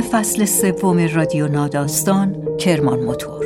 [0.00, 3.44] فصل سوم رادیو ناداستان کرمان موتور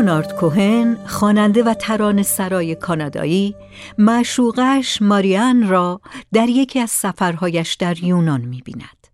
[0.00, 3.54] لئونارد کوهن خواننده و تران سرای کانادایی
[3.98, 6.00] معشوقش ماریان را
[6.32, 9.06] در یکی از سفرهایش در یونان می‌بیند.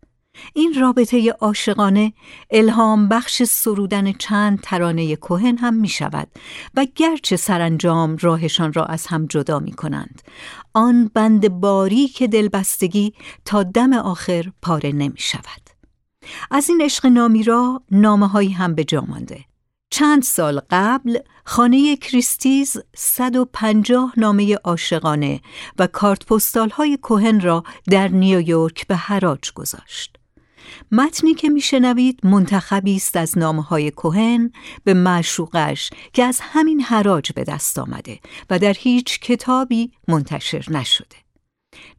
[0.54, 2.12] این رابطه عاشقانه
[2.50, 6.28] الهام بخش سرودن چند ترانه کوهن هم می شود
[6.74, 10.22] و گرچه سرانجام راهشان را از هم جدا می کنند
[10.74, 13.14] آن بند باری که دلبستگی
[13.44, 15.62] تا دم آخر پاره نمی شود
[16.50, 19.44] از این عشق نامی را نامه هایی هم به جا مانده
[19.90, 25.40] چند سال قبل خانه کریستیز 150 نامه عاشقانه
[25.78, 30.16] و کارت پستال های کوهن را در نیویورک به حراج گذاشت.
[30.92, 34.50] متنی که میشنوید منتخبی است از نامه های کوهن
[34.84, 38.20] به معشوقش که از همین حراج به دست آمده
[38.50, 41.16] و در هیچ کتابی منتشر نشده.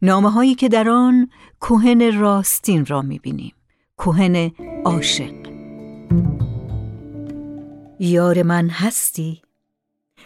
[0.02, 3.52] نامه هایی که در آن کوهن راستین را می‌بینیم.
[3.96, 4.50] کوهن
[4.84, 5.48] عاشق.
[8.00, 9.42] یار من هستی؟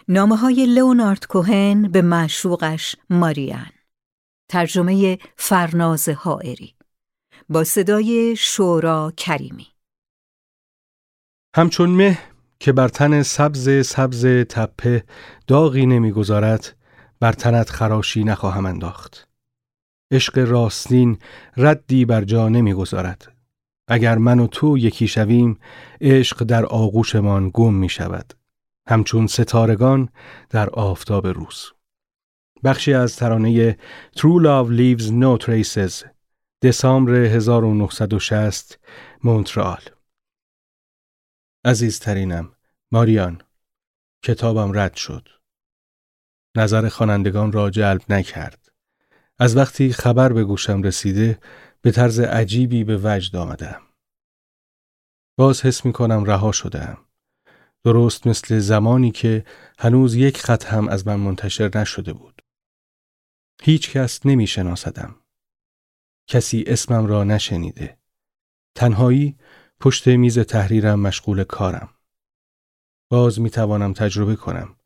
[0.09, 3.71] نامه های لئونارد کوهن به معشوقش ماریان.
[4.49, 6.75] ترجمه فرناز حائری.
[7.49, 9.67] با صدای شورا کریمی.
[11.57, 12.19] همچون مه
[12.61, 15.05] که بر تن سبز سبز تپه
[15.47, 16.77] داغی نمی‌گذارد
[17.21, 19.29] بر تنت خراشی نخواهم انداخت.
[20.13, 21.19] عشق راستین
[21.57, 23.32] ردی بر جا نمی‌گذارد.
[23.93, 25.59] اگر من و تو یکی شویم
[26.01, 28.35] عشق در آغوشمان گم می شود.
[28.89, 30.09] همچون ستارگان
[30.51, 31.73] در آفتاب روز.
[32.65, 33.73] بخشی از ترانه
[34.17, 36.07] True Love Leaves No Traces
[36.63, 38.79] دسامبر 1960
[39.25, 39.83] مونترال.
[41.65, 42.53] عزیزترینم
[42.93, 43.43] ماریان
[44.23, 45.29] کتابم رد شد.
[46.57, 48.73] نظر خوانندگان را جلب نکرد.
[49.39, 51.39] از وقتی خبر به گوشم رسیده
[51.83, 53.83] به طرز عجیبی به وجد آمدم.
[55.37, 56.99] باز حس می کنم رها شدم.
[57.85, 59.45] درست مثل زمانی که
[59.79, 62.43] هنوز یک خط هم از من منتشر نشده بود.
[63.63, 65.15] هیچ کس نمی شناسدم.
[66.27, 67.99] کسی اسمم را نشنیده.
[68.75, 69.39] تنهایی
[69.81, 71.89] پشت میز تحریرم مشغول کارم.
[73.09, 74.77] باز می توانم تجربه کنم.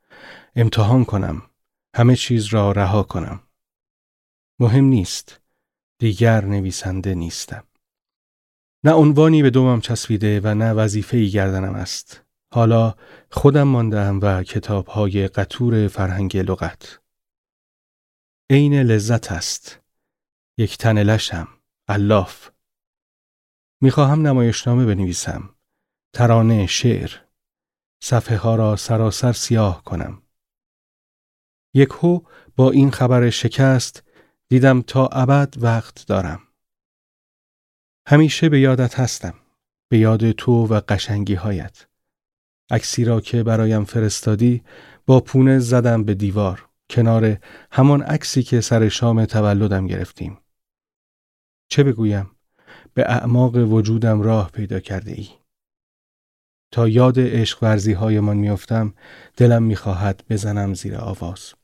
[0.56, 1.42] امتحان کنم.
[1.94, 3.42] همه چیز را رها کنم.
[4.58, 5.40] مهم نیست.
[5.98, 7.64] دیگر نویسنده نیستم.
[8.84, 12.24] نه عنوانی به دومم چسبیده و نه وظیفه گردنم است.
[12.52, 12.94] حالا
[13.30, 17.00] خودم ماندم و کتاب های قطور فرهنگ لغت.
[18.50, 19.80] عین لذت است.
[20.58, 21.48] یک تن لشم.
[21.88, 22.50] الاف.
[23.80, 25.54] می‌خواهم نمایشنامه بنویسم.
[26.12, 27.10] ترانه شعر.
[28.02, 30.22] صفحه ها را سراسر سیاه کنم.
[31.74, 32.20] یک هو
[32.56, 34.02] با این خبر شکست
[34.48, 36.40] دیدم تا ابد وقت دارم.
[38.08, 39.34] همیشه به یادت هستم.
[39.88, 41.86] به یاد تو و قشنگی هایت.
[42.70, 44.62] عکسی را که برایم فرستادی
[45.06, 47.38] با پونه زدم به دیوار کنار
[47.72, 50.38] همان عکسی که سر شام تولدم گرفتیم.
[51.68, 52.30] چه بگویم؟
[52.94, 55.28] به اعماق وجودم راه پیدا کرده ای.
[56.72, 58.94] تا یاد عشق ورزی های من میافتم
[59.36, 61.54] دلم می‌خواهد بزنم زیر آواز.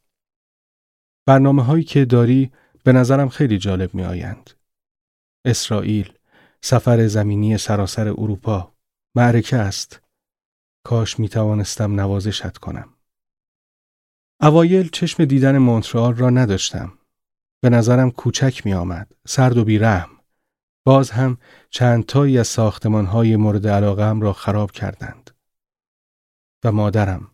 [1.27, 2.53] برنامه هایی که داری
[2.85, 4.51] به نظرم خیلی جالب می آیند.
[5.45, 6.13] اسرائیل،
[6.61, 8.75] سفر زمینی سراسر اروپا،
[9.15, 10.01] معرکه است.
[10.85, 12.95] کاش می توانستم نوازشت کنم.
[14.41, 16.99] اوایل چشم دیدن مونترال را نداشتم.
[17.63, 20.11] به نظرم کوچک می آمد، سرد و بیرحم.
[20.87, 21.39] باز هم
[21.71, 25.31] چند تایی از ساختمان های مورد علاقم را خراب کردند.
[26.65, 27.31] و مادرم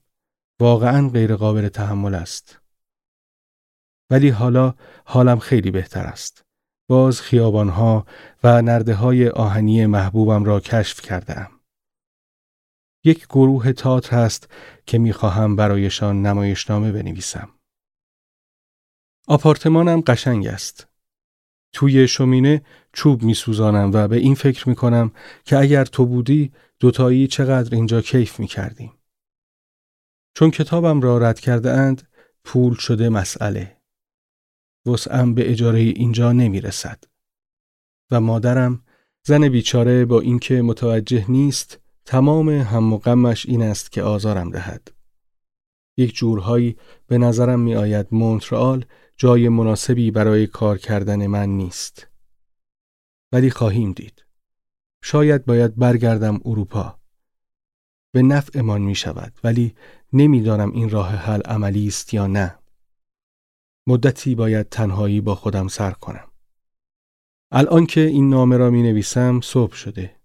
[0.61, 2.57] واقعا غیر قابل تحمل است.
[4.10, 4.75] ولی حالا
[5.05, 6.44] حالم خیلی بهتر است.
[6.88, 8.06] باز خیابانها
[8.44, 11.50] و نرده های آهنی محبوبم را کشف کردم.
[13.05, 14.49] یک گروه تاتر هست
[14.87, 17.49] که می‌خواهم برایشان نمایشنامه بنویسم.
[19.26, 20.88] آپارتمانم قشنگ است.
[21.72, 22.62] توی شومینه
[22.93, 25.12] چوب میسوزانم و به این فکر می‌کنم
[25.44, 28.93] که اگر تو بودی دوتایی چقدر اینجا کیف می‌کردیم.
[30.34, 32.08] چون کتابم را رد کرده اند
[32.44, 33.78] پول شده مسئله.
[34.87, 37.05] وسعم به اجاره اینجا نمی‌رسد.
[38.11, 38.83] و مادرم
[39.27, 44.93] زن بیچاره با اینکه متوجه نیست تمام هم و غمش این است که آزارم دهد.
[45.97, 46.77] یک جورهایی
[47.07, 48.85] به نظرم می آید مونترال
[49.17, 52.07] جای مناسبی برای کار کردن من نیست.
[53.33, 54.25] ولی خواهیم دید.
[55.03, 56.99] شاید باید برگردم اروپا.
[58.13, 59.75] به نفعمان می شود ولی
[60.13, 62.57] نمی‌دانم این راه حل عملی است یا نه.
[63.88, 66.31] مدتی باید تنهایی با خودم سر کنم.
[67.52, 70.17] الان که این نامه را می نویسم صبح شده.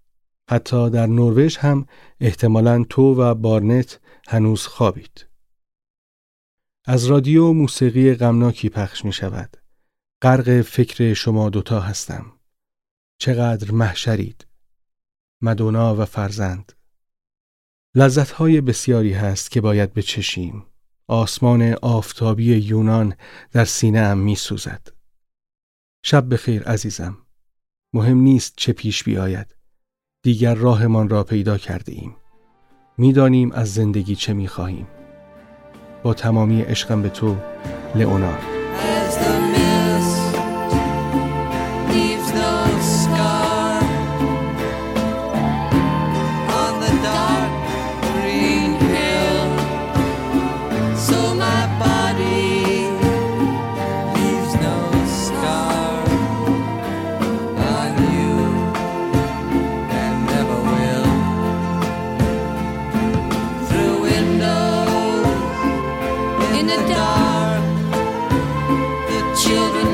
[0.50, 1.86] حتی در نروژ هم
[2.20, 5.28] احتمالا تو و بارنت هنوز خوابید.
[6.86, 9.58] از رادیو موسیقی غمناکی پخش می شود.
[10.22, 12.40] غرق فکر شما دوتا هستم.
[13.18, 14.48] چقدر محشرید.
[15.42, 16.74] مدونا و فرزند.
[17.96, 20.66] لذتهای بسیاری هست که باید بچشیم.
[21.08, 23.16] آسمان آفتابی یونان
[23.52, 24.88] در سینه ام می سوزد.
[26.06, 27.18] شب بخیر عزیزم.
[27.94, 29.56] مهم نیست چه پیش بیاید.
[30.24, 32.16] دیگر راهمان را پیدا کرده ایم.
[32.98, 34.88] می‌دانیم از زندگی چه می خواهیم.
[36.04, 37.38] با تمامی عشقم به تو
[37.96, 39.43] لئونارد
[66.64, 67.64] in the dark.
[69.10, 69.93] The children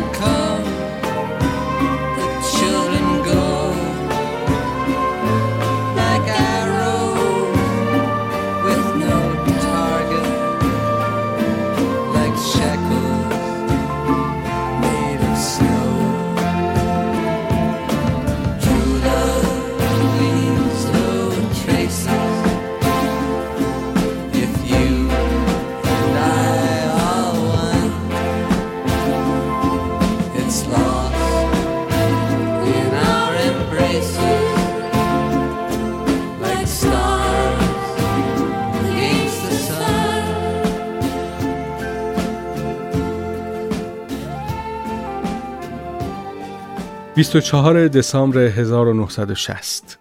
[47.24, 50.00] چهار دسامبر 1960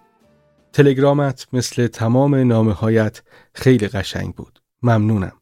[0.72, 3.22] تلگرامت مثل تمام نامه هایت
[3.54, 4.62] خیلی قشنگ بود.
[4.82, 5.32] ممنونم.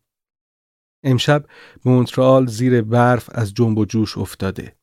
[1.04, 1.44] امشب
[1.84, 4.76] مونترال زیر برف از جنب و جوش افتاده.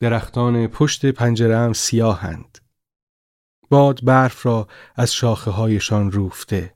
[0.00, 2.58] درختان پشت پنجرم سیاهند.
[3.68, 6.74] باد برف را از شاخه هایشان روفته.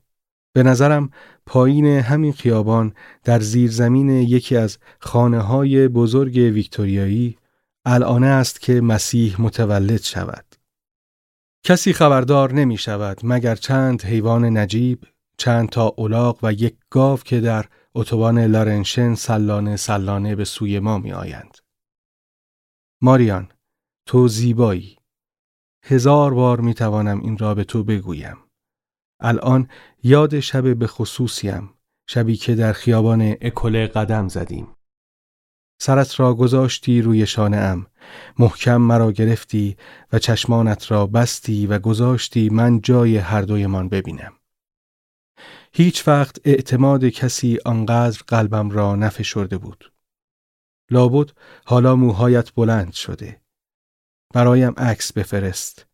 [0.53, 1.09] به نظرم
[1.45, 2.93] پایین همین خیابان
[3.23, 7.37] در زیرزمین یکی از خانه های بزرگ ویکتوریایی
[7.85, 10.55] الانه است که مسیح متولد شود.
[11.63, 15.05] کسی خبردار نمی شود مگر چند حیوان نجیب،
[15.37, 17.65] چند تا اولاغ و یک گاو که در
[17.95, 21.57] اتوبان لارنشن سلانه سلانه به سوی ما می آیند.
[23.01, 23.51] ماریان،
[24.05, 24.97] تو زیبایی.
[25.83, 28.37] هزار بار می توانم این را به تو بگویم.
[29.19, 29.69] الان
[30.03, 31.73] یاد شب به خصوصیم،
[32.09, 34.67] شبی که در خیابان اکله قدم زدیم.
[35.77, 37.87] سرت را گذاشتی روی شانه ام.
[38.39, 39.77] محکم مرا گرفتی
[40.13, 44.33] و چشمانت را بستی و گذاشتی من جای هر دویمان ببینم.
[45.73, 49.93] هیچ وقت اعتماد کسی آنقدر قلبم را نفشرده بود.
[50.91, 51.31] لابد
[51.65, 53.41] حالا موهایت بلند شده.
[54.33, 55.85] برایم عکس بفرست.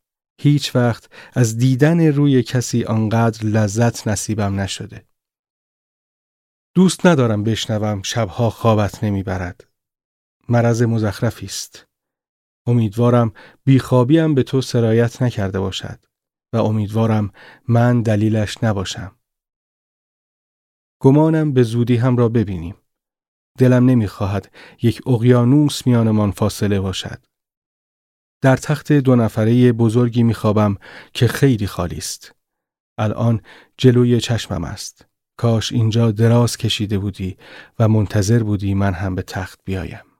[0.41, 5.05] هیچ وقت از دیدن روی کسی آنقدر لذت نصیبم نشده.
[6.75, 9.70] دوست ندارم بشنوم شبها خوابت نمی‌برد.
[10.50, 11.88] مرض مزخرفی است.
[12.67, 13.33] امیدوارم
[13.63, 16.00] بیخوابیم به تو سرایت نکرده باشد
[16.53, 17.31] و امیدوارم
[17.67, 19.15] من دلیلش نباشم.
[21.01, 22.75] گمانم به زودی هم را ببینیم.
[23.57, 27.25] دلم نمی‌خواهد یک اقیانوس میانمان فاصله باشد.
[28.41, 30.77] در تخت دو نفره بزرگی میخوابم
[31.13, 32.36] که خیلی خالی است.
[32.98, 33.41] الان
[33.77, 35.05] جلوی چشمم است.
[35.38, 37.38] کاش اینجا دراز کشیده بودی
[37.79, 40.10] و منتظر بودی من هم به تخت بیایم.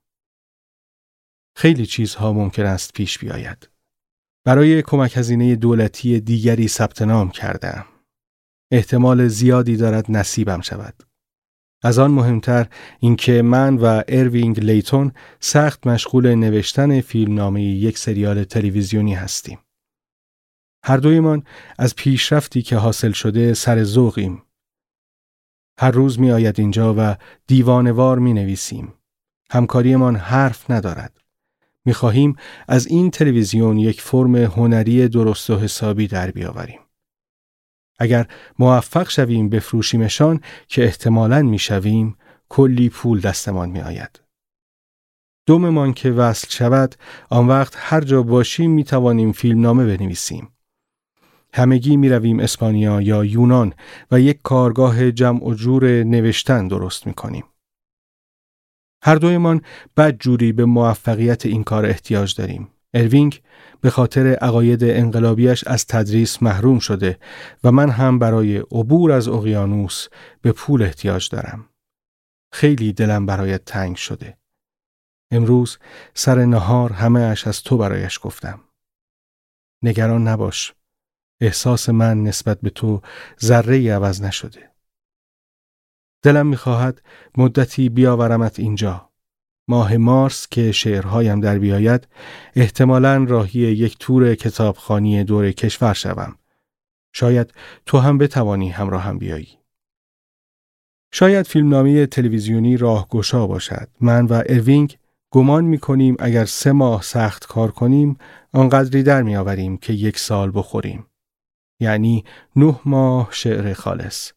[1.56, 3.70] خیلی چیزها ممکن است پیش بیاید.
[4.46, 7.86] برای کمک هزینه دولتی دیگری ثبت نام کردم.
[8.72, 11.04] احتمال زیادی دارد نصیبم شود.
[11.84, 12.68] از آن مهمتر
[13.00, 19.60] اینکه من و اروینگ لیتون سخت مشغول نوشتن فیلمنامه یک سریال تلویزیونی هستیم.
[20.84, 21.44] هر دویمان
[21.78, 24.44] از پیشرفتی که حاصل شده سر ذوقیم.
[25.80, 27.18] هر روز می آید اینجا و
[27.48, 28.94] دیوانوار می نویسیم.
[29.52, 31.21] همکاریمان حرف ندارد.
[31.86, 32.36] می خواهیم
[32.68, 36.80] از این تلویزیون یک فرم هنری درست و حسابی در بیاوریم.
[38.00, 38.28] اگر
[38.60, 42.18] موفق شویم بفروشیمشان که احتمالاً می شویم
[42.50, 44.22] کلی پول دستمان می آید.
[45.46, 46.96] دوممان که وصل شود
[47.30, 50.50] آن وقت هر جا باشیم می توانیم فیلم نامه بنویسیم.
[51.54, 53.74] همگی می رویم اسپانیا یا یونان
[54.12, 57.44] و یک کارگاه جمع و جور نوشتن درست می کنیم.
[59.04, 59.62] هر دویمان
[59.98, 62.68] بد جوری به موفقیت این کار احتیاج داریم.
[62.94, 63.42] اروینگ
[63.82, 67.20] به خاطر عقاید انقلابیش از تدریس محروم شده
[67.64, 70.08] و من هم برای عبور از اقیانوس
[70.42, 71.66] به پول احتیاج دارم.
[72.52, 74.38] خیلی دلم برایت تنگ شده.
[75.32, 75.78] امروز
[76.14, 78.60] سر نهار همه اش از تو برایش گفتم.
[79.84, 80.74] نگران نباش.
[81.42, 83.02] احساس من نسبت به تو
[83.42, 84.71] ذره عوض نشده.
[86.22, 87.02] دلم می‌خواهد
[87.38, 89.10] مدتی بیاورمت اینجا.
[89.68, 92.08] ماه مارس که شعرهایم در بیاید
[92.56, 96.36] احتمالا راهی یک تور کتابخانی دور کشور شوم.
[97.14, 97.54] شاید
[97.86, 99.48] تو هم بتوانی همراه هم بیایی.
[101.14, 103.90] شاید فیلمنامه تلویزیونی راهگشا باشد.
[104.02, 104.98] من و اوینگ
[105.32, 108.18] گمان می کنیم اگر سه ماه سخت کار کنیم
[108.54, 111.06] آنقدری در می آوریم که یک سال بخوریم.
[111.80, 112.26] یعنی
[112.56, 114.32] نه ماه شعر خالص.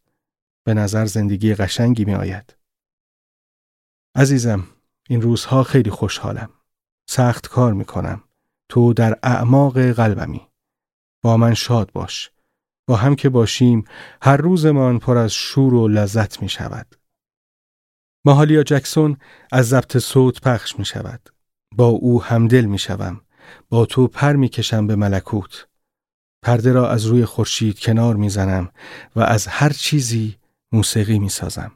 [0.64, 2.56] به نظر زندگی قشنگی می آید.
[4.14, 4.66] عزیزم
[5.09, 6.50] این روزها خیلی خوشحالم.
[7.09, 8.23] سخت کار می کنم.
[8.68, 10.49] تو در اعماق قلبمی.
[11.23, 12.30] با من شاد باش.
[12.87, 13.85] با هم که باشیم
[14.23, 16.97] هر روزمان پر از شور و لذت می شود.
[18.25, 19.16] ماهالیا جکسون
[19.52, 21.30] از ضبط صوت پخش می شود.
[21.76, 23.21] با او همدل می شوم.
[23.68, 25.66] با تو پر می کشم به ملکوت.
[26.42, 28.71] پرده را از روی خورشید کنار می زنم
[29.16, 30.38] و از هر چیزی
[30.75, 31.73] موسیقی می سازم.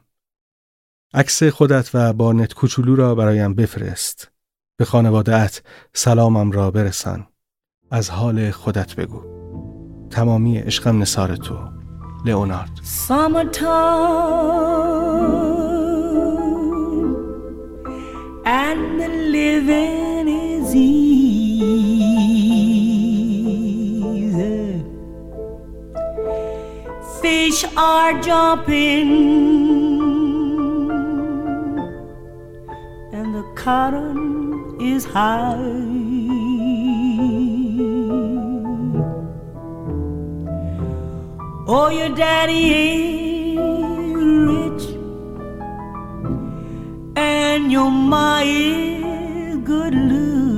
[1.13, 4.31] عکس خودت و بارنت کوچولو را برایم بفرست.
[4.77, 5.63] به خانوادهت
[5.93, 7.27] سلامم را برسان.
[7.91, 9.23] از حال خودت بگو.
[10.09, 11.69] تمامی عشقم نصار تو.
[12.25, 12.79] لئونارد.
[18.45, 20.08] and the living
[27.29, 29.09] Fish are jumping.
[33.17, 35.53] And the cotton is high.
[41.67, 43.59] Oh, your daddy is
[44.49, 44.85] rich,
[47.15, 50.48] and your ma is good looking.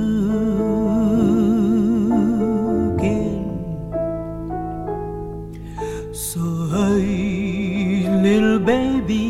[6.12, 6.40] So,
[6.70, 9.26] hey, little baby,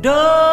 [0.00, 0.50] don't.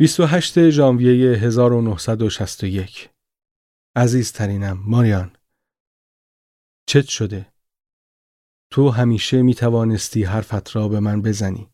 [0.00, 3.10] 28 ژانویه 1961
[3.96, 5.36] عزیزترینم ماریان.
[6.86, 7.52] چت شده.
[8.70, 11.70] تو همیشه می توانستی حرفت را به من بزنی.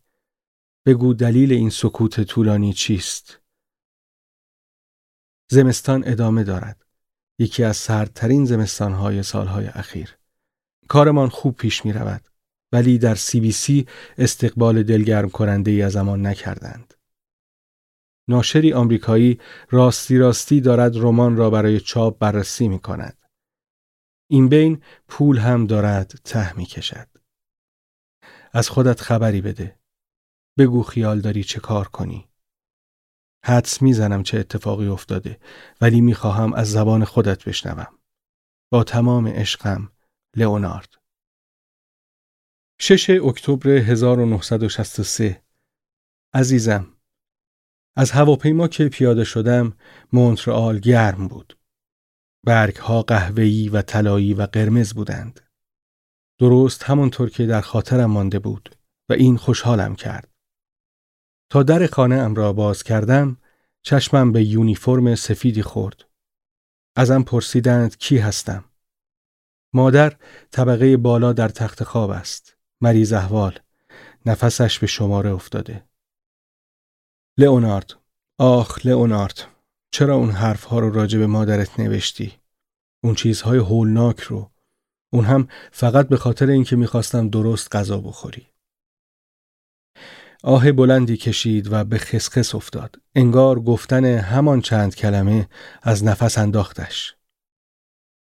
[0.87, 3.41] بگو دلیل این سکوت طولانی چیست؟
[5.51, 6.87] زمستان ادامه دارد
[7.39, 10.17] یکی از سردترین زمستانهای سالهای اخیر
[10.89, 12.29] کارمان خوب پیش می رود
[12.73, 13.87] ولی در سی بی سی
[14.19, 16.95] استقبال دلگرم کننده ای از آن نکردند
[18.29, 23.23] ناشری آمریکایی راستی راستی دارد رمان را برای چاپ بررسی می کند.
[24.31, 27.09] این بین پول هم دارد ته می کشد.
[28.53, 29.79] از خودت خبری بده.
[30.59, 32.29] بگو خیال داری چه کار کنی.
[33.47, 35.39] حدس می‌زنم چه اتفاقی افتاده
[35.81, 37.99] ولی می‌خواهم از زبان خودت بشنوم.
[38.73, 39.93] با تمام عشقم
[40.37, 40.95] لئونارد
[42.81, 45.43] 6 اکتبر 1963
[46.35, 46.93] عزیزم
[47.97, 49.77] از هواپیما که پیاده شدم
[50.13, 51.59] مونترال گرم بود.
[52.45, 55.41] برگ ها قهوه‌ای و طلایی و قرمز بودند.
[56.41, 58.77] درست همانطور که در خاطرم مانده بود
[59.09, 60.36] و این خوشحالم کرد.
[61.51, 63.37] تا در خانه ام را باز کردم
[63.83, 66.05] چشمم به یونیفرم سفیدی خورد.
[66.97, 68.65] ازم پرسیدند کی هستم.
[69.75, 70.17] مادر
[70.51, 72.57] طبقه بالا در تخت خواب است.
[72.81, 73.59] مریض احوال
[74.27, 75.89] نفسش به شماره افتاده
[77.39, 77.95] لئونارد
[78.39, 79.47] آخ لئونارد
[79.91, 82.33] چرا اون حرفها رو راجع به مادرت نوشتی
[83.05, 84.51] اون چیزهای هولناک رو
[85.13, 88.47] اون هم فقط به خاطر اینکه می‌خواستم درست غذا بخوری
[90.43, 95.49] آه بلندی کشید و به خسخس افتاد انگار گفتن همان چند کلمه
[95.83, 97.15] از نفس انداختش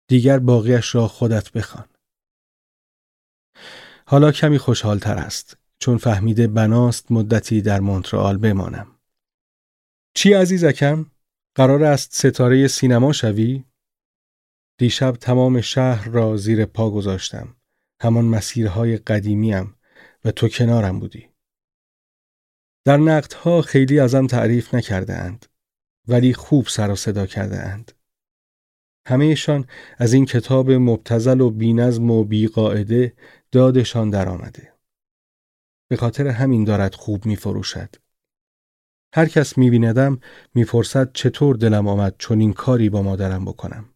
[0.08, 1.88] دیگر باقیش را خودت بخوان
[4.06, 8.86] حالا کمی خوشحالتر است چون فهمیده بناست مدتی در مونترال بمانم
[10.14, 11.06] چی عزیزکم؟
[11.54, 13.64] قرار است ستاره سینما شوی؟
[14.78, 17.56] دیشب تمام شهر را زیر پا گذاشتم.
[18.02, 19.74] همان مسیرهای قدیمیم
[20.24, 21.31] و تو کنارم بودی.
[22.84, 25.46] در نقدها خیلی ازم تعریف نکرده اند.
[26.08, 27.92] ولی خوب سر و صدا کرده اند.
[29.06, 29.66] همهشان
[29.98, 33.16] از این کتاب مبتزل و بینظم و بیقاعده
[33.52, 34.72] دادشان درآمده.
[35.88, 37.94] به خاطر همین دارد خوب می فروشد.
[39.14, 40.20] هر کس می بیندم
[40.54, 43.88] می پرسد چطور دلم آمد چون این کاری با مادرم بکنم.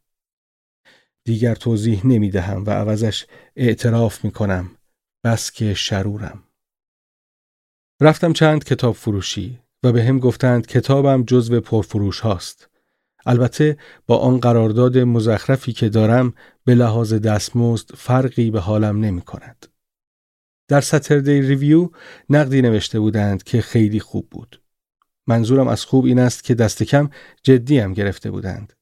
[1.25, 3.27] دیگر توضیح نمی دهم و عوضش
[3.57, 4.71] اعتراف می کنم
[5.25, 6.46] بس که شرورم.
[8.01, 12.69] رفتم چند کتاب فروشی و به هم گفتند کتابم جزو پرفروش هاست.
[13.27, 13.77] البته
[14.07, 16.35] با آن قرارداد مزخرفی که دارم
[16.65, 19.67] به لحاظ دستمزد فرقی به حالم نمی کند.
[20.69, 21.91] در Saturday Review
[22.31, 24.63] نقدی نوشته بودند که خیلی خوب بود.
[25.27, 27.11] منظورم از خوب این است که دست کم
[27.43, 28.73] جدی هم گرفته بودند.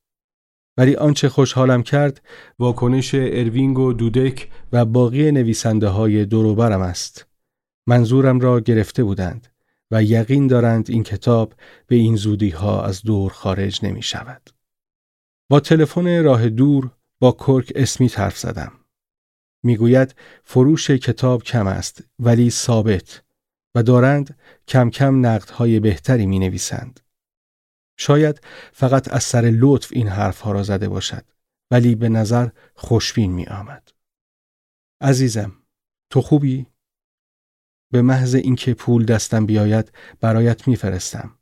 [0.76, 2.22] ولی آنچه خوشحالم کرد
[2.58, 7.33] واکنش اروینگ و دودک و باقی نویسنده های دوروبرم است.
[7.86, 9.48] منظورم را گرفته بودند
[9.90, 11.54] و یقین دارند این کتاب
[11.86, 14.50] به این زودی ها از دور خارج نمی شود.
[15.50, 18.72] با تلفن راه دور با کرک اسمی حرف زدم.
[19.62, 23.22] می‌گوید فروش کتاب کم است ولی ثابت
[23.74, 27.00] و دارند کم کم نقدهای بهتری می نویسند.
[27.96, 28.40] شاید
[28.72, 31.24] فقط از سر لطف این حرفها را زده باشد
[31.70, 33.92] ولی به نظر خوشبین می آمد.
[35.00, 35.52] عزیزم
[36.10, 36.66] تو خوبی؟
[37.94, 41.38] به محض اینکه پول دستم بیاید برایت میفرستم.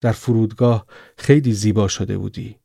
[0.00, 2.58] در فرودگاه خیلی زیبا شده بودی.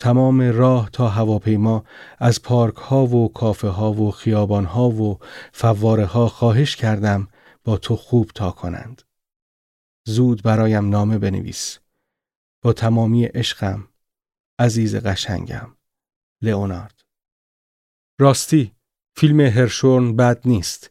[0.00, 1.84] تمام راه تا هواپیما
[2.18, 5.18] از پارک ها و کافه ها و خیابان ها و
[5.52, 7.28] فواره ها خواهش کردم
[7.64, 9.02] با تو خوب تا کنند.
[10.06, 11.78] زود برایم نامه بنویس.
[12.62, 13.88] با تمامی عشقم
[14.58, 15.76] عزیز قشنگم
[16.42, 17.04] لئونارد
[18.18, 18.72] راستی
[19.16, 20.90] فیلم هرشورن بد نیست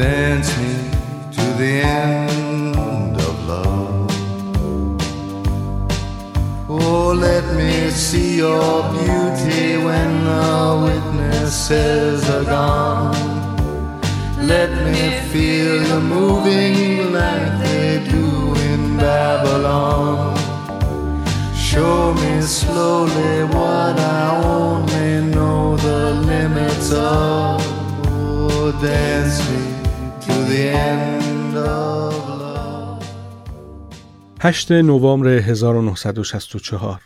[0.00, 0.90] Dance me
[1.30, 4.10] to the end of love.
[6.70, 13.14] Oh, let me see your beauty when the witnesses are gone.
[14.40, 20.34] Let me feel you moving like they do in Babylon.
[21.54, 27.60] Show me slowly what I only know the limits of.
[28.06, 29.69] Oh, dance me
[30.50, 33.04] the end of love.
[34.40, 37.00] 8 نوامبر 1964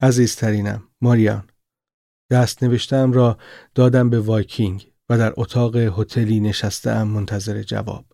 [0.00, 1.50] عزیزترینم ماریان
[2.30, 3.38] دست نوشتم را
[3.74, 8.04] دادم به وایکینگ و در اتاق هتلی نشستم منتظر جواب.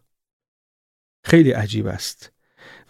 [1.25, 2.33] خیلی عجیب است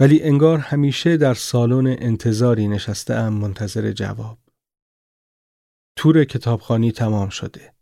[0.01, 4.38] ولی انگار همیشه در سالن انتظاری نشستم منتظر جواب.
[5.97, 7.73] تور کتابخانی تمام شده.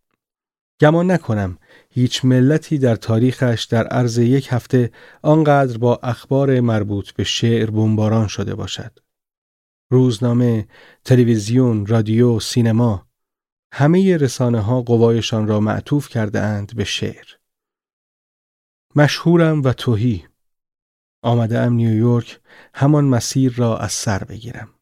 [0.80, 1.58] گمان نکنم
[1.92, 8.26] هیچ ملتی در تاریخش در عرض یک هفته آنقدر با اخبار مربوط به شعر بمباران
[8.26, 8.98] شده باشد.
[9.92, 10.68] روزنامه،
[11.04, 13.06] تلویزیون، رادیو، سینما
[13.72, 17.26] همه رسانه ها قوایشان را معطوف کرده اند به شعر.
[18.96, 20.26] مشهورم و توهی.
[21.22, 22.40] آمده ام نیویورک
[22.74, 24.74] همان مسیر را از سر بگیرم.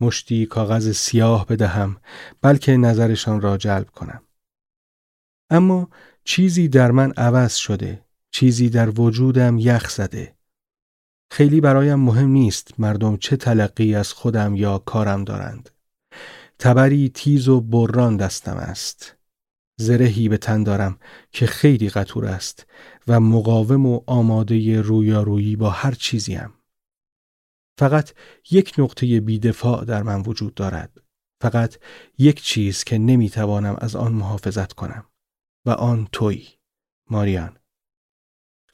[0.00, 2.00] مشتی کاغذ سیاه بدهم
[2.40, 4.22] بلکه نظرشان را جلب کنم.
[5.50, 5.88] اما
[6.30, 10.34] چیزی در من عوض شده، چیزی در وجودم یخ زده.
[11.30, 15.70] خیلی برایم مهم نیست مردم چه تلقی از خودم یا کارم دارند.
[16.58, 19.16] تبری تیز و بران دستم است.
[19.80, 20.98] زرهی به تن دارم
[21.32, 22.66] که خیلی قطور است
[23.06, 26.54] و مقاوم و آماده رویارویی با هر چیزیم.
[27.78, 28.12] فقط
[28.50, 31.00] یک نقطه بیدفاع در من وجود دارد.
[31.42, 31.76] فقط
[32.18, 35.04] یک چیز که نمی‌توانم از آن محافظت کنم
[35.66, 36.46] و آن توی
[37.10, 37.56] ماریان.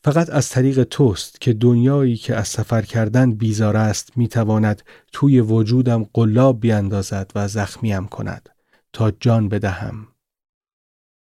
[0.05, 6.05] فقط از طریق توست که دنیایی که از سفر کردن بیزار است می‌تواند توی وجودم
[6.12, 8.49] قلاب بیاندازد و زخمیم کند
[8.92, 10.09] تا جان بدهم.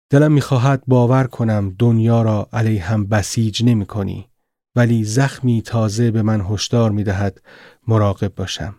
[0.09, 4.29] دلم می‌خواهد باور کنم دنیا را علیهم بسیج نمی کنی
[4.75, 7.41] ولی زخمی تازه به من هشدار می دهد
[7.87, 8.75] مراقب باشم.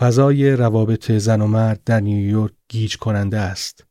[0.00, 3.89] فضای روابط زن و مرد در نیویورک گیج کننده است.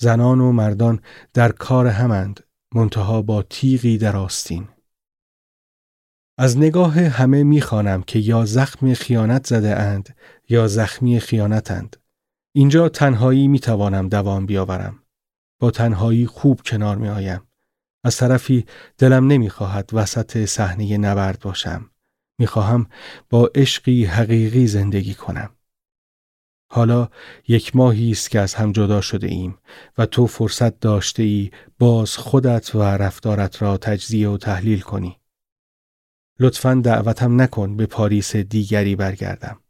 [0.00, 1.00] زنان و مردان
[1.34, 2.40] در کار همند
[2.74, 4.68] منتها با تیغی در آستین.
[6.38, 10.16] از نگاه همه می‌خوانم که یا زخم خیانت زده اند
[10.48, 11.96] یا زخمی خیانتند.
[12.54, 15.02] اینجا تنهایی می‌توانم دوام بیاورم.
[15.60, 17.40] با تنهایی خوب کنار می آیم.
[18.04, 18.66] از طرفی
[18.98, 21.90] دلم نمی‌خواهد وسط صحنه نبرد باشم.
[22.38, 22.86] می‌خواهم
[23.30, 25.50] با عشقی حقیقی زندگی کنم.
[26.70, 27.08] حالا
[27.48, 29.58] یک ماهی است که از هم جدا شده ایم
[29.98, 35.20] و تو فرصت داشته ای باز خودت و رفتارت را تجزیه و تحلیل کنی.
[36.40, 39.60] لطفا دعوتم نکن به پاریس دیگری برگردم.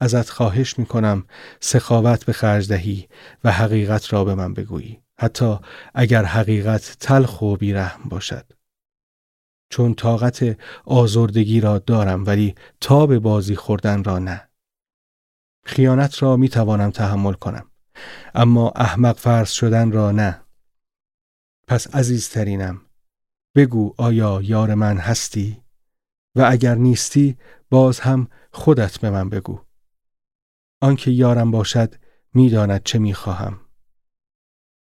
[0.00, 1.26] ازت خواهش می کنم
[1.60, 3.08] سخاوت به خرج دهی
[3.44, 5.00] و حقیقت را به من بگویی.
[5.18, 5.58] حتی
[5.94, 8.52] اگر حقیقت تلخ و بیرحم باشد.
[9.70, 14.48] چون طاقت آزردگی را دارم ولی تا به بازی خوردن را نه.
[15.66, 17.70] خیانت را می توانم تحمل کنم.
[18.34, 20.40] اما احمق فرض شدن را نه.
[21.68, 22.80] پس عزیزترینم
[23.54, 25.62] بگو آیا یار من هستی؟
[26.36, 27.38] و اگر نیستی
[27.70, 29.60] باز هم خودت به من بگو.
[30.80, 31.94] آنکه یارم باشد
[32.34, 33.60] می‌داند چه می‌خواهم.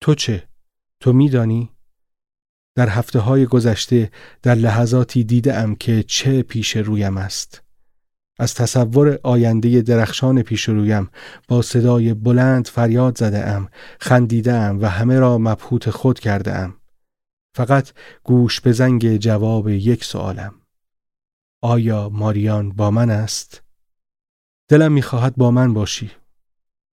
[0.01, 0.49] تو چه؟
[1.01, 1.71] تو میدانی؟
[2.75, 4.11] در هفته های گذشته
[4.43, 7.63] در لحظاتی دیده ام که چه پیش رویم است.
[8.41, 11.11] از تصور آینده درخشان پیش رویم
[11.49, 13.69] با صدای بلند فریاد زده ام،
[14.01, 16.75] خندیده ام و همه را مبهوت خود کرده ام.
[17.55, 17.93] فقط
[18.25, 20.55] گوش به زنگ جواب یک سوالم.
[21.63, 23.63] آیا ماریان با من است؟
[24.69, 26.11] دلم می‌خواهد با من باشی.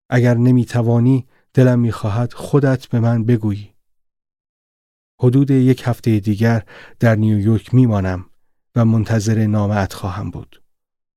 [0.10, 3.74] اگر نمی‌توانی دلم می‌خواهد خودت به من بگویی.
[5.22, 6.64] حدود یک هفته دیگر
[7.00, 8.26] در نیویورک میمانم
[8.76, 10.62] و منتظر نامه خواهم بود.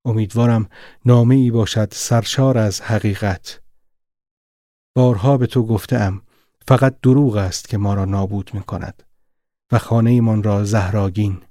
[0.04, 0.68] امیدوارم
[1.04, 3.60] نامه ای باشد سرشار از حقیقت.
[4.94, 6.22] بارها به تو گفتم
[6.68, 9.02] فقط دروغ است که ما را نابود می کند
[9.72, 11.42] و خانه ایمان را زهراگین.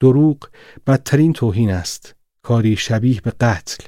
[0.00, 0.48] دروغ
[0.86, 3.84] بدترین توهین است کاری شبیه به قتل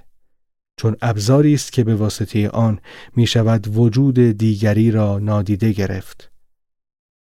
[0.77, 2.81] چون ابزاری است که به واسطه آن
[3.17, 6.31] می شود وجود دیگری را نادیده گرفت.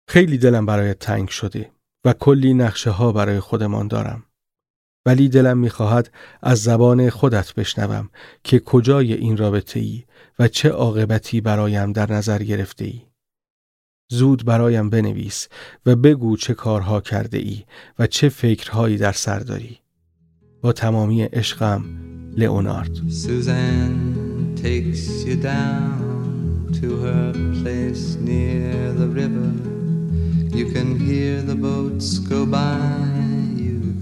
[0.08, 1.72] خیلی دلم برای تنگ شده
[2.06, 4.24] و کلی نقشه ها برای خودمان دارم.
[5.06, 8.10] ولی دلم می‌خواهد از زبان خودت بشنوم
[8.44, 10.04] که کجای این رابطه ای
[10.40, 13.02] و چه عاقبتی برایم در نظر گرفته ای.
[14.10, 15.48] زود برایم بنویس
[15.86, 17.64] و بگو چه کارها کرده ای
[18.00, 19.80] و چه فکرهایی در سر داری.
[20.62, 21.84] با تمامی عشقم
[22.38, 22.92] لئونارد
[24.56, 29.52] takes you down to her place near the river
[30.58, 33.45] You can hear the boats go by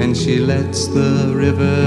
[0.00, 1.78] And she lets the river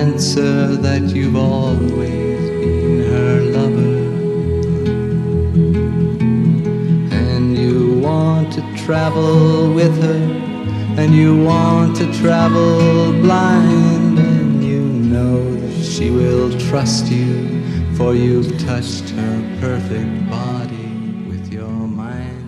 [0.00, 3.92] answer that you've always been her lover.
[8.86, 10.22] travel with her,
[11.00, 17.62] and you want to travel blind, and you know that she will trust you,
[17.96, 20.88] for you've touched her perfect body
[21.30, 22.42] with your mind.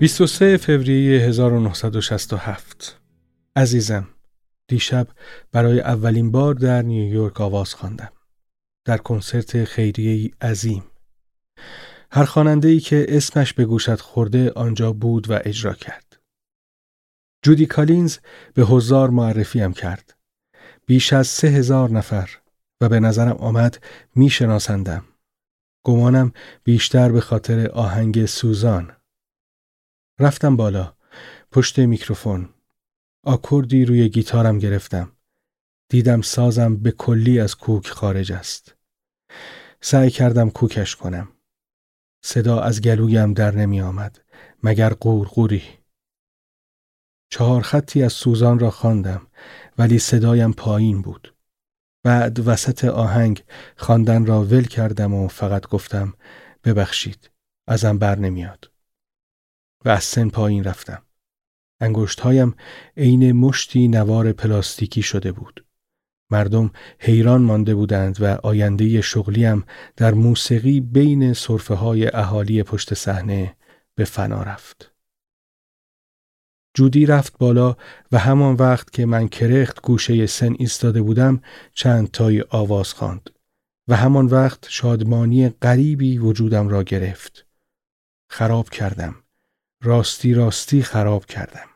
[0.00, 3.01] 23 فوریه 1967
[3.55, 4.07] عزیزم
[4.67, 5.07] دیشب
[5.51, 8.11] برای اولین بار در نیویورک آواز خواندم
[8.85, 10.83] در کنسرت خیریه عظیم
[12.11, 16.19] هر خواننده ای که اسمش به گوشت خورده آنجا بود و اجرا کرد.
[17.41, 18.17] جودی کالینز
[18.53, 20.17] به هزار معرفیم کرد.
[20.85, 22.29] بیش از سه هزار نفر
[22.81, 23.83] و به نظرم آمد
[24.15, 25.05] می شناسندم.
[25.85, 26.31] گمانم
[26.63, 28.95] بیشتر به خاطر آهنگ سوزان
[30.19, 30.93] رفتم بالا
[31.51, 32.49] پشت میکروفون
[33.25, 35.11] آکوردی روی گیتارم گرفتم.
[35.89, 38.75] دیدم سازم به کلی از کوک خارج است.
[39.81, 41.27] سعی کردم کوکش کنم.
[42.23, 44.21] صدا از گلویم در نمی آمد
[44.63, 45.63] مگر قورقوری
[47.29, 49.27] چهار خطی از سوزان را خواندم
[49.77, 51.35] ولی صدایم پایین بود.
[52.03, 53.43] بعد وسط آهنگ
[53.77, 56.13] خواندن را ول کردم و فقط گفتم
[56.63, 57.31] ببخشید
[57.67, 58.71] ازم بر نمیاد.
[59.85, 61.02] و از سن پایین رفتم.
[61.83, 62.55] انگشتهایم
[62.97, 65.65] عین مشتی نوار پلاستیکی شده بود
[66.31, 69.63] مردم حیران مانده بودند و آینده شغلیم
[69.95, 73.55] در موسیقی بین صرفه های اهالی پشت صحنه
[73.95, 74.91] به فنا رفت.
[76.73, 77.75] جودی رفت بالا
[78.11, 81.41] و همان وقت که من کرخت گوشه سن ایستاده بودم
[81.73, 83.29] چند تای آواز خواند
[83.87, 87.45] و همان وقت شادمانی غریبی وجودم را گرفت.
[88.29, 89.15] خراب کردم.
[89.81, 91.72] راستی راستی خراب کردم.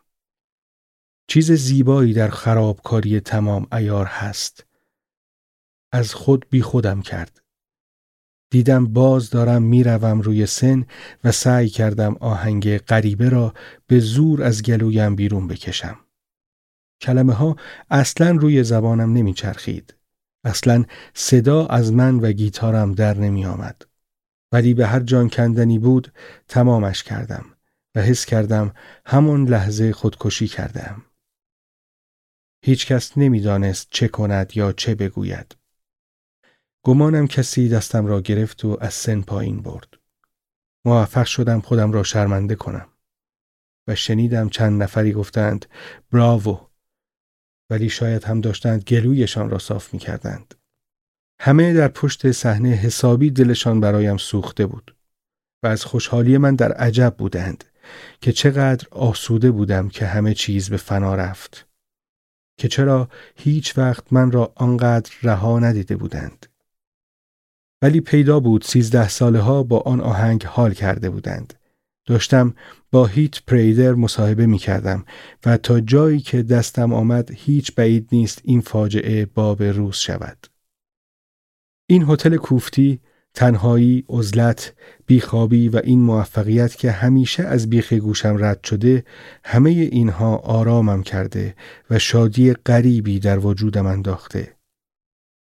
[1.30, 4.66] چیز زیبایی در خرابکاری تمام ایار هست.
[5.92, 7.42] از خود بی خودم کرد.
[8.50, 10.86] دیدم باز دارم می‌روم روی سن
[11.24, 13.54] و سعی کردم آهنگ غریبه را
[13.88, 16.00] به زور از گلویم بیرون بکشم.
[17.02, 17.56] کلمه ها
[17.90, 19.96] اصلا روی زبانم نمیچرخید.
[20.44, 23.82] اصلا صدا از من و گیتارم در نمی آمد.
[24.52, 26.14] ولی به هر جان کندنی بود
[26.48, 27.46] تمامش کردم
[27.96, 28.74] و حس کردم
[29.06, 31.04] همون لحظه خودکشی کردم.
[32.62, 35.56] هیچ کس نمی‌دانست چه کند یا چه بگوید.
[36.84, 39.88] گمانم کسی دستم را گرفت و از سن پایین برد.
[40.86, 42.88] موفق شدم خودم را شرمنده کنم.
[43.88, 45.66] و شنیدم چند نفری گفتند
[46.12, 46.68] براوو
[47.70, 50.56] ولی شاید هم داشتند گلویشان را صاف می کردند.
[51.40, 54.96] همه در پشت صحنه حسابی دلشان برایم سوخته بود
[55.64, 57.64] و از خوشحالی من در عجب بودند
[58.22, 61.67] که چقدر آسوده بودم که همه چیز به فنا رفت.
[62.58, 66.46] که چرا هیچ وقت من را آنقدر رها ندیده بودند.
[67.82, 71.54] ولی پیدا بود سیزده ساله ها با آن آهنگ حال کرده بودند.
[72.06, 72.54] داشتم
[72.92, 75.06] با هیت پریدر مصاحبه می کردم
[75.46, 80.48] و تا جایی که دستم آمد هیچ بعید نیست این فاجعه باب روز شود.
[81.90, 83.00] این هتل کوفتی
[83.38, 84.74] تنهایی، عزلت،
[85.06, 89.04] بیخوابی و این موفقیت که همیشه از بیخ گوشم رد شده
[89.44, 91.56] همه اینها آرامم کرده
[91.90, 94.56] و شادی غریبی در وجودم انداخته.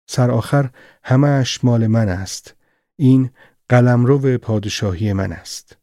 [0.10, 0.70] سر آخر
[1.04, 2.56] همهش مال من است.
[2.96, 3.30] این
[3.70, 5.78] قلمرو پادشاهی من است.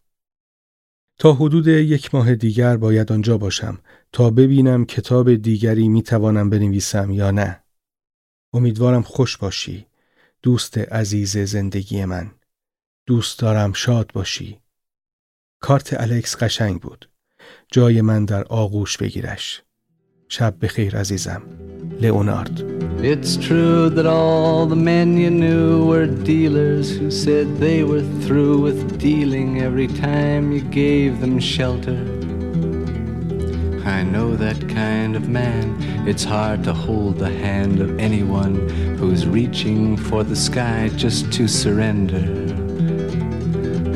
[1.19, 3.79] تا حدود یک ماه دیگر باید آنجا باشم
[4.13, 7.63] تا ببینم کتاب دیگری می توانم بنویسم یا نه.
[8.53, 9.87] امیدوارم خوش باشی.
[10.43, 12.31] دوست عزیز زندگی من
[13.07, 14.59] دوست دارم شاد باشی
[15.61, 17.09] کارت الکس قشنگ بود
[17.73, 19.63] جای من در آغوش بگیرش
[20.29, 21.43] شب بخیر عزیزم
[22.01, 28.07] لئونارد It's true that all the men you knew were dealers who said they were
[28.25, 32.01] through with dealing every time you gave them shelter
[33.85, 35.77] I know that kind of man.
[36.07, 38.55] It's hard to hold the hand of anyone
[39.03, 42.21] who's reaching for the sky just to surrender.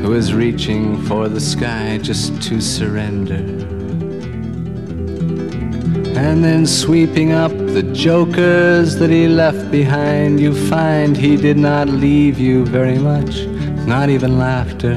[0.02, 3.44] Who is reaching for the sky just to surrender.
[6.18, 11.86] And then sweeping up the jokers that he left behind, you find he did not
[11.86, 13.46] leave you very much,
[13.86, 14.96] not even laughter.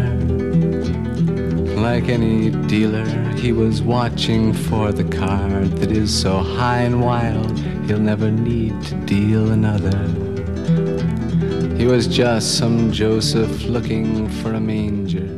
[1.80, 7.69] Like any dealer, he was watching for the card that is so high and wild,
[7.90, 10.00] he'll never need to deal another.
[11.80, 15.30] He was just some Joseph looking for a manger.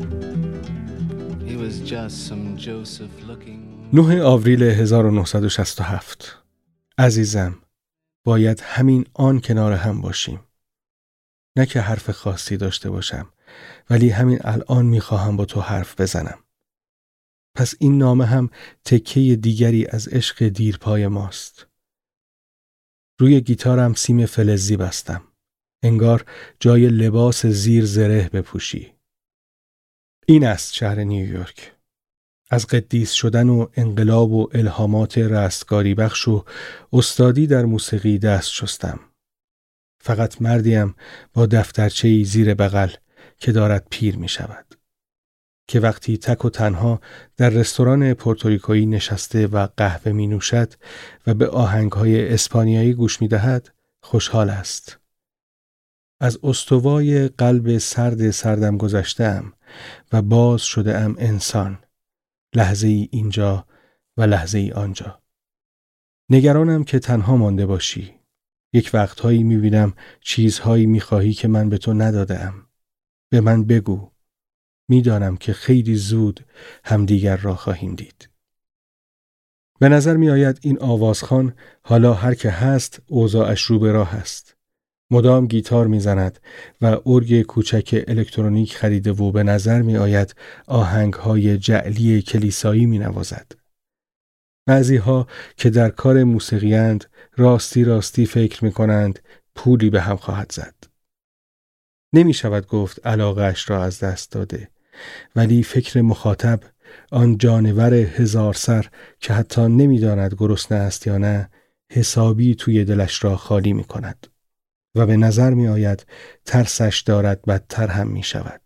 [1.50, 3.62] He was just some Joseph looking
[3.94, 6.44] 9 آوریل 1967
[6.98, 7.58] عزیزم
[8.24, 10.40] باید همین آن کنار هم باشیم
[11.58, 13.30] نه که حرف خاصی داشته باشم
[13.90, 16.40] ولی همین الان می‌خواهم با تو حرف بزنم
[17.56, 18.50] پس این نامه هم
[18.86, 21.70] تکه دیگری از عشق دیرپای ماست.
[23.21, 25.23] روی گیتارم سیم فلزی بستم.
[25.84, 26.25] انگار
[26.60, 28.93] جای لباس زیر زره بپوشی.
[30.25, 31.73] این است شهر نیویورک.
[32.49, 36.45] از قدیس شدن و انقلاب و الهامات رستگاری بخش و
[36.93, 38.99] استادی در موسیقی دست شستم.
[40.03, 40.95] فقط مردیم
[41.34, 42.89] با دفترچه زیر بغل
[43.38, 44.81] که دارد پیر می شود.
[45.71, 47.01] که وقتی تک و تنها
[47.38, 50.73] در رستوران پورتوریکویی نشسته و قهوه می نوشد
[51.27, 53.69] و به آهنگهای اسپانیایی گوش می دهد
[54.01, 54.99] خوشحال است.
[56.19, 59.53] از استوای قلب سرد سردم گذشتم
[60.12, 61.79] و باز شده ام انسان.
[62.55, 63.65] لحظه ای اینجا
[64.17, 65.21] و لحظه ای آنجا.
[66.29, 68.15] نگرانم که تنها مانده باشی.
[68.73, 72.53] یک وقتهایی می‌بینم چیزهایی می‌خواهی که من به تو ندادم
[73.29, 74.11] به من بگو.
[74.91, 76.45] می‌دانم که خیلی زود
[76.86, 78.30] همدیگر را خواهیم دید
[79.80, 84.56] به نظر می آید این آوازخان حالا هر که هست اوضاعش رو به راه است
[85.12, 86.39] مدام گیتار می‌زند
[86.82, 90.36] و ارگ کوچک الکترونیک خریده و به نظر می آید
[90.67, 93.51] آهنگ های جعلی کلیسایی می نوازد.
[94.65, 95.27] بعضی ها
[95.58, 97.06] که در کار موسیقیند
[97.38, 99.19] راستی راستی فکر می کنند
[99.56, 100.75] پولی به هم خواهد زد.
[102.13, 104.69] نمی شود گفت علاقش را از دست داده
[105.36, 106.60] ولی فکر مخاطب
[107.12, 111.49] آن جانور هزار سر که حتی نمی‌داند گرسنه است یا نه
[111.91, 114.27] حسابی توی دلش را خالی می کند.
[114.95, 116.06] و به نظر می آید
[116.45, 118.62] ترسش دارد بدتر هم می شود.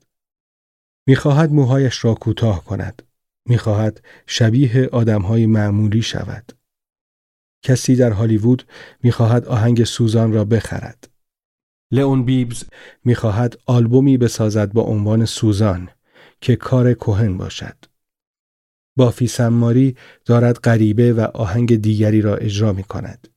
[1.07, 3.01] می خواهد موهایش را کوتاه کند.
[3.45, 6.51] می خواهد شبیه آدمهای معمولی شود.
[7.61, 8.67] کسی در هالیوود
[9.03, 11.09] می خواهد آهنگ سوزان را بخرد.
[11.91, 12.63] لئون بیبز
[13.03, 15.89] می خواهد آلبومی بسازد با عنوان سوزان
[16.45, 17.75] که کار کوهن باشد.
[18.97, 23.27] بافی سماری دارد غریبه و آهنگ دیگری را اجرا می کند.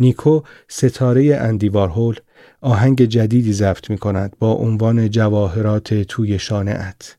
[0.00, 2.16] نیکو ستاره اندی وارهول
[2.60, 7.18] آهنگ جدیدی ضبط می کند با عنوان جواهرات توی شانعت.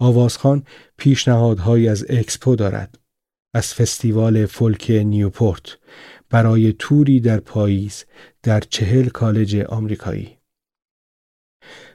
[0.00, 0.64] آوازخان
[0.96, 2.98] پیشنهادهایی از اکسپو دارد.
[3.54, 5.78] از فستیوال فولک نیوپورت
[6.30, 8.04] برای توری در پاییز
[8.42, 10.39] در چهل کالج آمریکایی.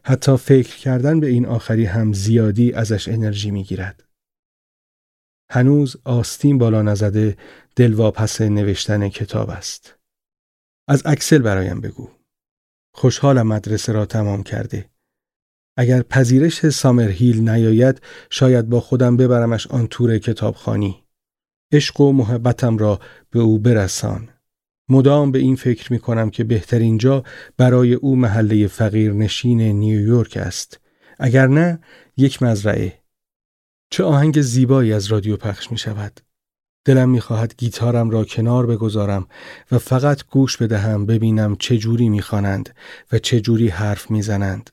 [0.04, 4.04] حتی فکر کردن به این آخری هم زیادی ازش انرژی می گیرد.
[5.52, 7.38] هنوز آستین بالا نزده
[7.76, 9.96] دلواپس نوشتن کتاب است.
[10.88, 12.10] از اکسل برایم بگو.
[12.94, 14.90] خوشحالم مدرسه را تمام کرده.
[15.78, 21.04] اگر پذیرش سامر هیل نیاید شاید با خودم ببرمش آن تور کتابخانی.
[21.74, 24.30] عشق و محبتم را به او برسان.
[24.90, 27.24] مدام به این فکر می کنم که بهترین جا
[27.58, 30.80] برای او محله فقیر نشین نیویورک است.
[31.20, 31.80] اگر نه
[32.18, 33.00] یک مزرعه
[33.90, 36.20] چه آهنگ زیبایی از رادیو پخش می شود.
[36.86, 39.28] دلم می خواهد گیتارم را کنار بگذارم
[39.72, 42.76] و فقط گوش بدهم ببینم چه جوری می خوانند
[43.12, 44.70] و چه جوری حرف می زنند.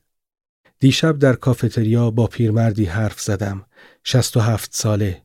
[0.79, 3.67] دیشب در کافتریا با پیرمردی حرف زدم.
[4.05, 5.23] شست و هفت ساله.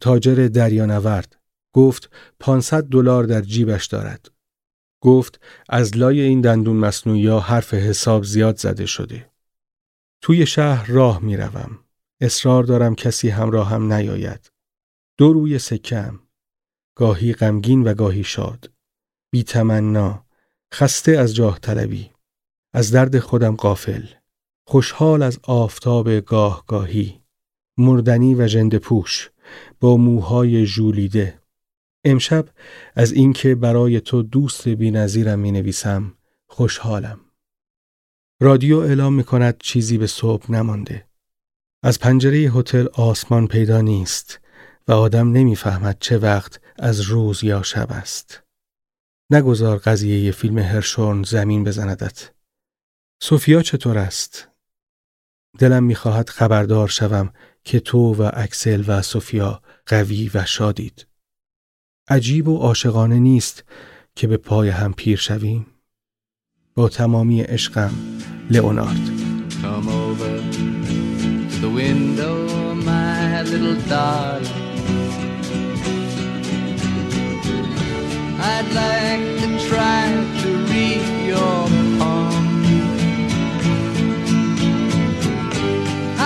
[0.00, 1.35] تاجر دریانورد.
[1.76, 2.10] گفت
[2.40, 4.30] 500 دلار در جیبش دارد.
[5.00, 9.30] گفت از لای این دندون مصنوعی حرف حساب زیاد زده شده.
[10.20, 11.78] توی شهر راه می روم.
[12.20, 14.52] اصرار دارم کسی همراه هم نیاید.
[15.18, 16.20] دو روی سکم.
[16.94, 18.70] گاهی غمگین و گاهی شاد.
[19.30, 20.26] بی تمنا.
[20.74, 22.10] خسته از جاه طلبی.
[22.72, 24.06] از درد خودم قافل.
[24.66, 27.22] خوشحال از آفتاب گاه گاهی.
[27.78, 29.30] مردنی و جند پوش.
[29.80, 31.45] با موهای ژولیده.
[32.06, 32.48] امشب
[32.94, 36.14] از اینکه برای تو دوست نظیرم می نویسم
[36.46, 37.20] خوشحالم.
[38.40, 41.06] رادیو اعلام می کند چیزی به صبح نمانده.
[41.82, 44.40] از پنجره هتل آسمان پیدا نیست
[44.88, 48.42] و آدم نمی‌فهمد چه وقت از روز یا شب است.
[49.30, 52.30] نگذار قضیه فیلم هرشورن زمین بزندت.
[53.22, 54.48] سوفیا چطور است؟
[55.58, 57.32] دلم می‌خواهد خبردار شوم
[57.64, 61.06] که تو و اکسل و سوفیا قوی و شادید.
[62.08, 63.64] عجیب و عاشقانه نیست
[64.16, 65.66] که به پای هم پیر شویم.
[66.74, 67.90] با تمامی عشقم
[68.50, 69.10] لئونارد.
[78.56, 80.02] I'd like to try
[80.42, 81.60] to read your
[81.98, 82.44] palm.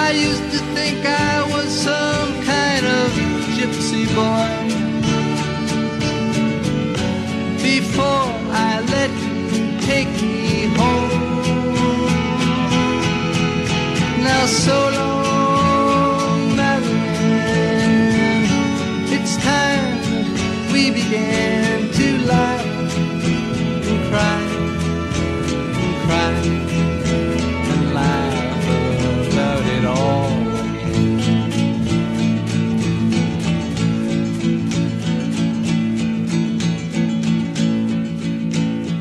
[0.07, 3.09] I used to think I was some kind of
[3.57, 4.50] gypsy boy.
[14.51, 16.57] So long.
[16.57, 18.01] Marilyn.
[19.17, 22.67] It's time we began to laugh
[23.87, 24.43] and cry
[25.81, 26.33] and cry
[27.73, 28.65] and laugh
[29.29, 30.31] about it all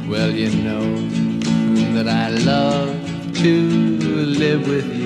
[0.09, 0.85] Well, you know
[1.95, 2.89] that I love
[3.41, 3.53] to
[4.43, 4.98] live with you.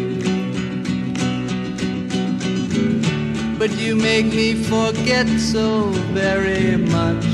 [3.74, 7.26] did you make me forget so very much?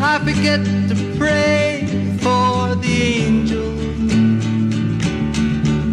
[0.00, 1.86] I forget to pray
[2.20, 4.12] for the angels,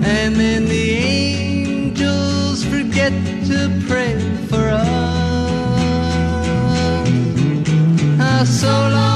[0.05, 3.13] and then the angels forget
[3.47, 4.13] to pray
[4.47, 4.87] for us.
[8.19, 9.12] Ah, so long.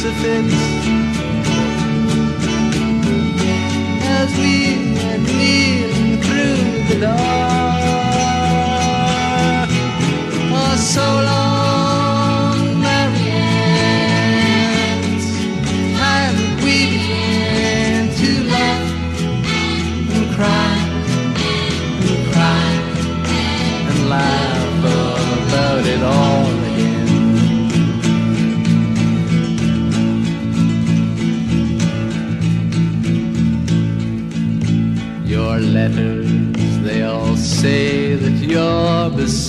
[0.00, 0.69] Crucifix.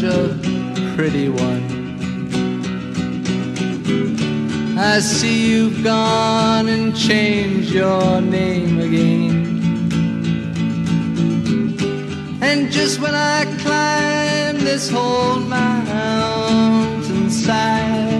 [0.00, 0.38] such a
[0.96, 1.68] pretty one.
[4.78, 9.50] I see you've gone and changed your name again.
[12.40, 18.19] And just when I climb this whole mountainside,